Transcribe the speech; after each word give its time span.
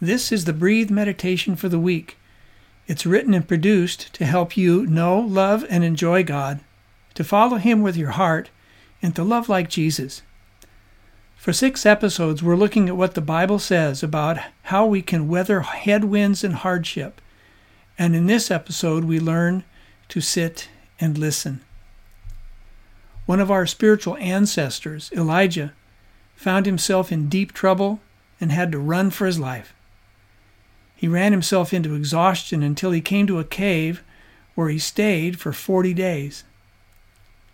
This 0.00 0.30
is 0.30 0.44
the 0.44 0.52
Breathe 0.52 0.90
Meditation 0.90 1.56
for 1.56 1.70
the 1.70 1.78
week. 1.78 2.18
It's 2.86 3.06
written 3.06 3.32
and 3.32 3.48
produced 3.48 4.12
to 4.12 4.26
help 4.26 4.54
you 4.54 4.84
know, 4.84 5.18
love, 5.18 5.64
and 5.70 5.82
enjoy 5.82 6.22
God, 6.22 6.60
to 7.14 7.24
follow 7.24 7.56
Him 7.56 7.80
with 7.80 7.96
your 7.96 8.10
heart, 8.10 8.50
and 9.00 9.16
to 9.16 9.24
love 9.24 9.48
like 9.48 9.70
Jesus. 9.70 10.20
For 11.34 11.54
six 11.54 11.86
episodes, 11.86 12.42
we're 12.42 12.56
looking 12.56 12.90
at 12.90 12.96
what 12.98 13.14
the 13.14 13.22
Bible 13.22 13.58
says 13.58 14.02
about 14.02 14.36
how 14.64 14.84
we 14.84 15.00
can 15.00 15.28
weather 15.28 15.62
headwinds 15.62 16.44
and 16.44 16.56
hardship. 16.56 17.22
And 17.98 18.14
in 18.14 18.26
this 18.26 18.50
episode, 18.50 19.04
we 19.04 19.18
learn 19.18 19.64
to 20.10 20.20
sit 20.20 20.68
and 21.00 21.16
listen. 21.16 21.62
One 23.24 23.40
of 23.40 23.50
our 23.50 23.64
spiritual 23.64 24.18
ancestors, 24.18 25.10
Elijah, 25.16 25.72
found 26.34 26.66
himself 26.66 27.10
in 27.10 27.30
deep 27.30 27.52
trouble 27.52 28.00
and 28.38 28.52
had 28.52 28.70
to 28.72 28.78
run 28.78 29.08
for 29.08 29.24
his 29.24 29.38
life. 29.38 29.72
He 30.96 31.06
ran 31.06 31.32
himself 31.32 31.74
into 31.74 31.94
exhaustion 31.94 32.62
until 32.62 32.90
he 32.90 33.00
came 33.00 33.26
to 33.26 33.38
a 33.38 33.44
cave 33.44 34.02
where 34.54 34.70
he 34.70 34.78
stayed 34.78 35.38
for 35.38 35.52
40 35.52 35.92
days. 35.94 36.42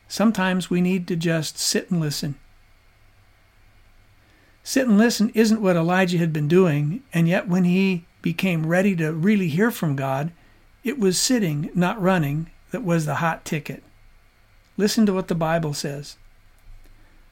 Sometimes 0.09 0.71
we 0.71 0.81
need 0.81 1.09
to 1.09 1.17
just 1.17 1.59
sit 1.59 1.91
and 1.91 2.01
listen. 2.01 2.37
Sit 4.63 4.87
and 4.87 4.97
listen 4.97 5.31
isn't 5.35 5.61
what 5.61 5.75
Elijah 5.75 6.19
had 6.19 6.33
been 6.33 6.47
doing, 6.47 7.03
and 7.13 7.27
yet 7.29 7.49
when 7.49 7.65
he 7.65 8.05
became 8.23 8.67
ready 8.67 8.95
to 8.97 9.13
really 9.13 9.49
hear 9.49 9.73
from 9.73 9.97
God, 9.97 10.31
it 10.85 11.01
was 11.01 11.19
sitting, 11.19 11.69
not 11.75 12.01
running, 12.01 12.49
that 12.71 12.85
was 12.85 13.05
the 13.05 13.17
hot 13.17 13.45
ticket. 13.45 13.83
Listen 14.77 15.05
to 15.07 15.13
what 15.13 15.27
the 15.29 15.35
Bible 15.35 15.75
says. 15.75 16.17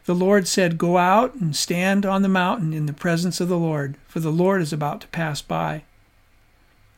The 0.06 0.14
Lord 0.14 0.48
said, 0.48 0.78
Go 0.78 0.98
out 0.98 1.34
and 1.34 1.54
stand 1.54 2.04
on 2.04 2.22
the 2.22 2.28
mountain 2.28 2.72
in 2.72 2.86
the 2.86 2.92
presence 2.92 3.40
of 3.40 3.48
the 3.48 3.58
Lord, 3.58 3.96
for 4.08 4.18
the 4.18 4.32
Lord 4.32 4.60
is 4.60 4.72
about 4.72 5.00
to 5.02 5.08
pass 5.08 5.40
by. 5.40 5.84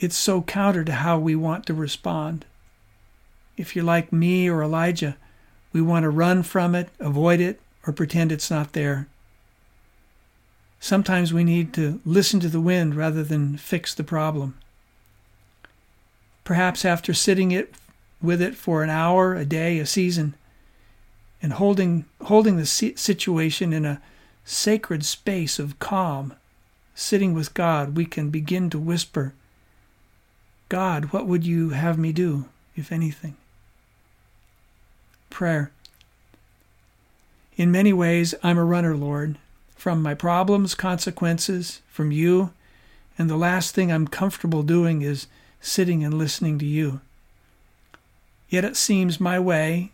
it's 0.00 0.16
so 0.16 0.40
counter 0.42 0.82
to 0.82 0.92
how 0.92 1.18
we 1.18 1.36
want 1.36 1.66
to 1.66 1.74
respond. 1.74 2.46
If 3.58 3.76
you're 3.76 3.84
like 3.84 4.12
me 4.12 4.48
or 4.48 4.62
Elijah, 4.62 5.16
we 5.74 5.82
want 5.82 6.04
to 6.04 6.10
run 6.10 6.42
from 6.42 6.74
it, 6.74 6.88
avoid 6.98 7.38
it, 7.38 7.60
or 7.86 7.92
pretend 7.92 8.32
it's 8.32 8.50
not 8.50 8.72
there. 8.72 9.06
Sometimes 10.80 11.34
we 11.34 11.44
need 11.44 11.74
to 11.74 12.00
listen 12.06 12.40
to 12.40 12.48
the 12.48 12.60
wind 12.60 12.94
rather 12.94 13.22
than 13.22 13.58
fix 13.58 13.94
the 13.94 14.02
problem. 14.02 14.56
Perhaps 16.44 16.86
after 16.86 17.12
sitting 17.12 17.52
it 17.52 17.74
with 18.22 18.40
it 18.40 18.54
for 18.54 18.82
an 18.82 18.88
hour, 18.88 19.34
a 19.34 19.44
day, 19.44 19.78
a 19.78 19.84
season, 19.84 20.34
and 21.42 21.52
holding 21.52 22.06
holding 22.22 22.56
the 22.56 22.66
situation 22.66 23.72
in 23.74 23.84
a 23.84 24.00
sacred 24.44 25.04
space 25.04 25.58
of 25.58 25.78
calm, 25.78 26.32
sitting 26.94 27.34
with 27.34 27.52
God, 27.52 27.96
we 27.96 28.06
can 28.06 28.30
begin 28.30 28.70
to 28.70 28.78
whisper 28.78 29.34
God, 30.70 31.06
what 31.06 31.26
would 31.26 31.44
you 31.44 31.70
have 31.70 31.98
me 31.98 32.12
do, 32.12 32.44
if 32.76 32.92
anything? 32.92 33.36
Prayer. 35.28 35.72
In 37.56 37.72
many 37.72 37.92
ways, 37.92 38.36
I'm 38.44 38.56
a 38.56 38.64
runner, 38.64 38.96
Lord, 38.96 39.36
from 39.74 40.00
my 40.00 40.14
problems, 40.14 40.76
consequences, 40.76 41.82
from 41.90 42.12
you, 42.12 42.52
and 43.18 43.28
the 43.28 43.36
last 43.36 43.74
thing 43.74 43.90
I'm 43.90 44.06
comfortable 44.06 44.62
doing 44.62 45.02
is 45.02 45.26
sitting 45.60 46.04
and 46.04 46.14
listening 46.14 46.56
to 46.60 46.66
you. 46.66 47.00
Yet 48.48 48.64
it 48.64 48.76
seems 48.76 49.18
my 49.18 49.40
way 49.40 49.90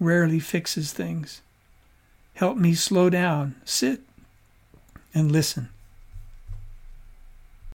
rarely 0.00 0.40
fixes 0.40 0.94
things. 0.94 1.42
Help 2.34 2.56
me 2.56 2.74
slow 2.74 3.10
down, 3.10 3.56
sit, 3.66 4.00
and 5.14 5.30
listen. 5.30 5.68